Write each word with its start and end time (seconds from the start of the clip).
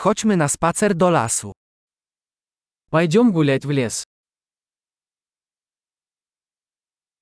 Chodźmy 0.00 0.37
na 0.37 0.47
spacer 0.47 0.95
do 0.95 1.09
lasu. 1.09 1.51
Пойдем 2.89 3.31
гулять 3.31 3.65
в 3.65 3.71
лес. 3.71 4.03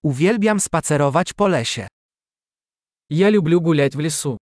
Uwielbiam 0.04 0.60
spacerować 0.60 1.34
po 1.34 1.48
lesie. 1.48 1.88
Я 3.10 3.30
люблю 3.30 3.62
гулять 3.62 3.96
в 3.96 4.00
лесу. 4.00 4.38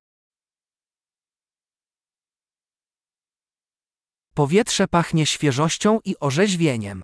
Powietrze 4.36 4.88
pachnie 4.88 5.26
świeżością 5.26 6.00
i 6.04 6.16
orzeźwieniem. 6.20 7.02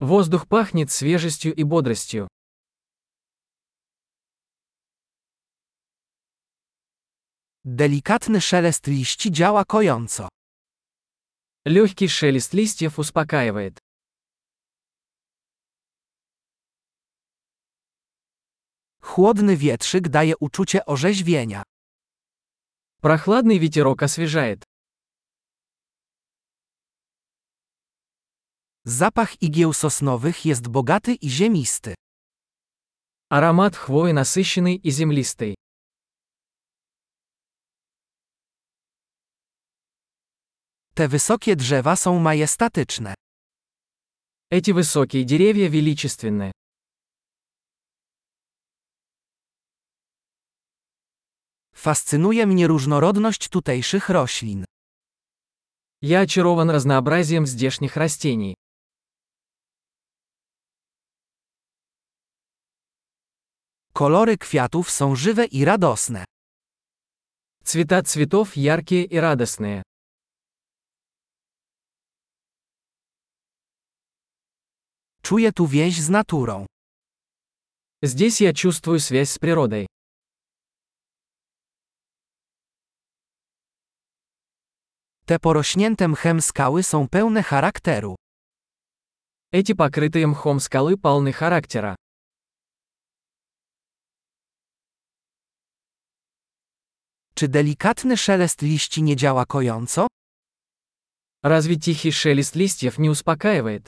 Воздух 0.00 0.46
пахнет 0.46 0.90
свежестью 0.92 1.54
и 1.54 1.64
бодростью. 1.64 2.28
Delikatny 7.65 8.41
szelest 8.41 8.87
liści 8.87 9.31
działa 9.31 9.65
kojąco. 9.65 10.27
Легкий 11.65 12.09
шелест 12.09 12.53
листьев 12.53 12.99
успокаивает. 12.99 13.79
Chłodny 19.01 19.57
wietrzyk 19.57 20.09
daje 20.09 20.37
uczucie 20.37 20.85
orzeźwienia. 20.85 21.63
Прохладный 23.01 23.59
ветерок 23.59 24.03
освежает. 24.03 24.63
Zapach 28.85 29.41
igieł 29.41 29.73
sosnowych 29.73 30.45
jest 30.45 30.67
bogaty 30.67 31.13
i 31.13 31.29
ziemisty. 31.29 31.95
Аромат 33.29 33.75
хвои 33.75 34.11
насыщенный 34.11 34.75
и 34.75 34.89
землистый. 34.91 35.55
Te 40.97 41.07
wysokie 41.07 41.55
drzewa 41.55 41.95
są 41.95 42.19
majestatyczne. 42.19 43.13
Эти 44.51 44.71
высокие 44.71 45.23
деревья 45.23 45.69
величественны. 45.69 46.51
Fascynuje 51.73 52.45
mnie 52.47 52.67
różnorodność 52.67 53.49
tutejszych 53.49 54.09
roślin. 54.09 54.65
Я 56.01 56.19
очарован 56.19 56.69
разнообразием 56.69 57.47
здешних 57.47 57.97
растений. 57.97 58.55
Kolory 63.93 64.37
kwiatów 64.37 64.91
są 64.91 65.15
żywe 65.15 65.45
i 65.45 65.65
radosne. 65.65 66.25
Цвета 67.63 68.03
цветов 68.03 68.55
яркие 68.55 69.05
и 69.05 69.17
радостные. 69.17 69.83
Czuję 75.27 75.51
tu 75.51 75.67
więź 75.67 76.01
z 76.01 76.09
naturą. 76.09 76.65
Здесь 78.03 78.41
я 78.41 78.53
чувствую 78.53 78.99
связь 78.99 79.29
с 79.29 79.39
природой. 79.39 79.87
Te 85.25 85.39
porośnięte 85.39 86.07
mchem 86.07 86.41
skały 86.41 86.83
są 86.83 87.07
pełne 87.07 87.43
charakteru. 87.43 88.15
Эти 89.51 89.73
покрытые 89.73 90.27
мхом 90.27 90.59
скалы 90.59 90.97
полны 90.97 91.31
характера. 91.31 91.95
Czy 97.35 97.47
delikatny 97.47 98.17
szelest 98.17 98.61
liści 98.61 99.03
nie 99.03 99.15
działa 99.15 99.45
kojąco? 99.45 100.07
Разве 101.43 101.75
тихий 101.75 102.11
шелест 102.11 102.55
листьев 102.55 102.97
не 102.99 103.09
успокаивает? 103.09 103.87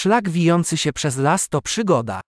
Szlak 0.00 0.30
wijący 0.30 0.76
się 0.76 0.92
przez 0.92 1.16
las 1.16 1.48
to 1.48 1.62
przygoda. 1.62 2.20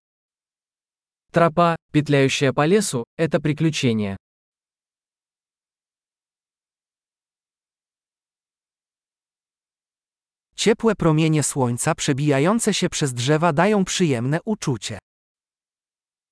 Тропа, 1.33 1.77
петляющая 1.93 2.53
по 2.53 2.67
лесу, 2.67 3.05
это 3.19 3.41
приключение. 3.41 4.17
Ciepłe 10.57 10.95
promienie 10.95 11.43
słońca 11.43 11.95
przebijające 11.95 12.75
się 12.75 12.89
przez 12.89 13.13
drzewa 13.15 13.53
dają 13.53 13.85
przyjemne 13.85 14.39
uczucie. 14.45 14.99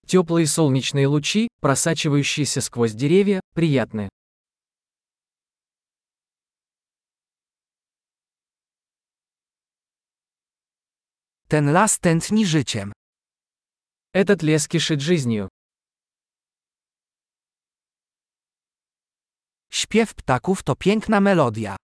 Теплые 0.06 0.46
солнечные 0.46 1.08
лучи, 1.08 1.48
просачивающиеся 1.60 2.60
сквозь 2.60 2.94
деревья, 2.94 3.40
приятны. 3.54 4.08
Ten 11.50 11.72
las 11.72 11.98
tętni 11.98 12.46
życiem. 12.46 12.92
Этот 14.12 14.42
лес 14.42 14.68
кишит 14.68 15.00
жизнью. 15.00 15.48
Śpiew 19.70 20.14
ptaków 20.14 20.62
to 20.62 20.74
piękna 20.76 21.20
melodia. 21.20 21.76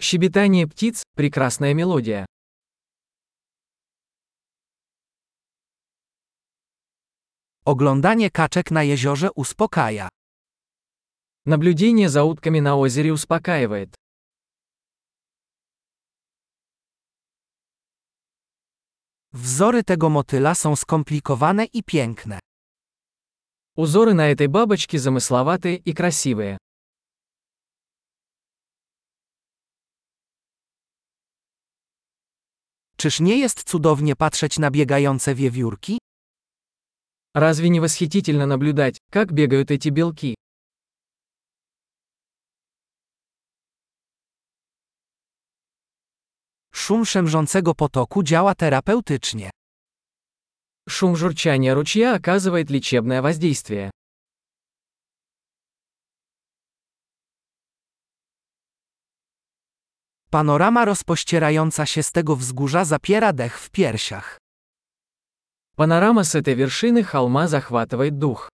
Щебетание 0.00 0.66
птиц – 0.66 1.16
прекрасная 1.16 1.74
мелодия. 1.74 2.26
Oglądanie 7.64 8.30
kaczek 8.30 8.70
na 8.70 8.82
jeziorze 8.82 9.32
uspokaja. 9.32 10.08
Наблюдение 11.46 12.08
за 12.08 12.24
утками 12.24 12.60
на 12.60 12.76
озере 12.76 13.12
успокаивает. 13.12 13.94
Wzory 19.36 19.84
tego 19.84 20.08
motyla 20.10 20.54
są 20.54 20.76
skomplikowane 20.76 21.64
i 21.64 21.82
piękne. 21.82 22.38
Узоры 23.76 24.12
на 24.12 24.30
этой 24.30 24.48
бабочке 24.48 24.98
замысловатые 24.98 25.76
и 25.76 25.94
красивые. 25.94 26.58
Czyż 32.96 33.20
nie 33.20 33.38
jest 33.38 33.64
cudownie 33.64 34.16
patrzeć 34.16 34.58
na 34.58 34.70
biegające 34.70 35.34
wiewiórki? 35.34 35.98
Разве 37.34 37.70
не 37.70 37.80
восхитительно 37.80 38.46
наблюдать, 38.46 38.98
как 39.10 39.32
бегают 39.32 39.70
эти 39.70 39.88
белки? 39.88 40.34
Szum 46.86 47.04
szemrzącego 47.06 47.74
potoku 47.74 48.22
działa 48.22 48.54
terapeutycznie. 48.54 49.50
Шум 50.88 51.16
журчания 51.16 51.74
ручья 51.74 52.14
оказывает 52.14 52.70
лечебное 52.70 53.22
воздействие. 53.22 53.90
Panorama 60.30 60.84
rozpościerająca 60.84 61.86
się 61.86 62.02
z 62.02 62.12
tego 62.12 62.36
wzgórza 62.36 62.84
zapiera 62.84 63.32
dech 63.32 63.58
w 63.60 63.70
piersiach. 63.70 64.38
Панорама 65.76 66.24
с 66.24 66.34
этой 66.34 66.54
вершины 66.54 67.02
холма 67.02 67.48
захватывает 67.48 68.18
дух. 68.18 68.50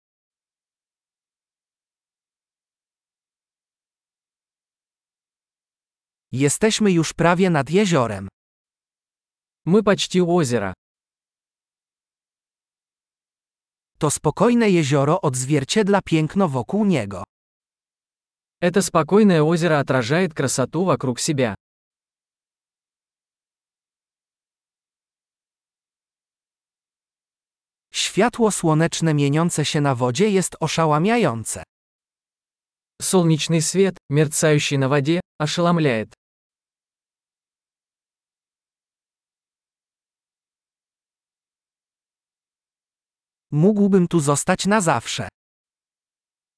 Jesteśmy 6.32 6.92
już 6.92 7.12
prawie 7.12 7.50
nad 7.50 7.70
jeziorem. 7.70 8.28
Мы 9.66 9.82
почти 9.82 10.20
у 10.20 10.36
озера. 10.36 10.75
To 13.98 14.10
spokojne 14.10 14.70
jezioro 14.70 15.20
odzwierciedla 15.20 16.03
piękno 16.03 16.48
wokół 16.48 16.84
niego. 16.84 17.24
Это 18.60 18.83
спокойное 18.83 19.42
озеро 19.42 19.78
отражает 19.78 20.34
красоту 20.34 20.84
вокруг 20.84 21.21
себя. 21.21 21.54
Światło 27.92 28.50
słoneczne 28.50 29.15
mieniące 29.15 29.65
się 29.65 29.80
na 29.80 29.95
wodzie 29.95 30.30
jest 30.30 30.56
oszałamiające. 30.60 31.62
Солнечный 33.03 33.62
свет, 33.62 33.97
мерцающий 34.10 34.78
на 34.78 34.89
воде, 34.89 35.21
ошеломляет. 35.39 36.15
Mógłbym 43.53 44.08
tu 44.08 44.20
zostać 44.20 44.66
na 44.66 44.82
zawsze. 44.82 45.29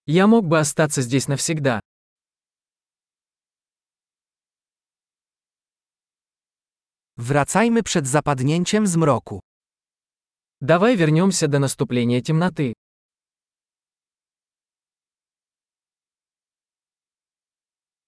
Ja 0.07 0.27
мог 0.27 0.45
бы 0.45 0.59
остаться 0.59 1.01
здесь 1.01 1.27
навсегда. 1.27 1.79
Wracajmy 7.17 7.83
przed 7.83 8.07
zapadnięciem 8.07 8.87
zmroku. 8.87 9.39
Давай 10.61 10.95
вернемся 10.95 11.47
до 11.47 11.59
наступления 11.59 12.21
темноты. 12.21 12.73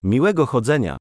Miłego 0.03 0.45
chodzenia. 0.45 0.97